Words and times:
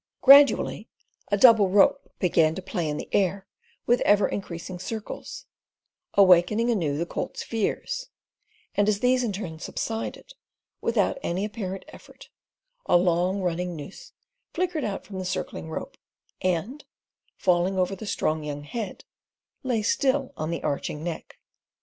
Gradually 0.21 0.89
a 1.31 1.37
double 1.37 1.69
rope 1.69 2.09
began 2.17 2.55
to 2.55 2.61
play 2.63 2.89
in 2.89 2.97
the 2.97 3.07
air 3.11 3.45
with 3.85 4.01
ever 4.01 4.27
increasing 4.27 4.79
circles, 4.79 5.45
awakening 6.15 6.71
anew 6.71 6.97
the 6.97 7.05
colt's 7.05 7.43
fears; 7.43 8.07
and 8.73 8.89
as 8.89 8.99
these 9.01 9.21
in 9.23 9.31
turn 9.31 9.59
subsided, 9.59 10.33
without 10.81 11.19
any 11.21 11.45
apparent 11.45 11.85
effort 11.89 12.29
a 12.87 12.97
long 12.97 13.41
running 13.43 13.75
noose 13.75 14.11
flickered 14.55 14.83
out 14.83 15.05
from 15.05 15.19
the 15.19 15.23
circling 15.23 15.69
rope, 15.69 15.97
and, 16.41 16.83
falling 17.37 17.77
over 17.77 17.95
the 17.95 18.07
strong 18.07 18.43
young 18.43 18.63
head, 18.63 19.05
lay 19.61 19.83
still 19.83 20.33
on 20.35 20.49
the 20.49 20.63
arching 20.63 21.03
neck. 21.03 21.37